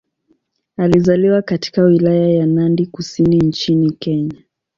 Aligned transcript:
Alizaliwa 0.77 1.41
katika 1.41 1.83
Wilaya 1.83 2.29
ya 2.29 2.45
Nandi 2.45 2.85
Kusini 2.85 3.37
nchini 3.37 3.91
Kenya. 3.91 4.43